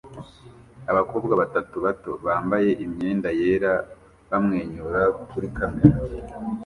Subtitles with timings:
[0.91, 3.73] Abakobwa batatu bato bambaye imyenda yera
[4.29, 5.97] bamwenyura kuri kamera